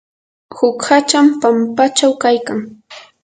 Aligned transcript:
huk 0.57 0.77
hacham 0.87 1.25
pampachaw 1.41 2.13
kaykan. 2.23 2.59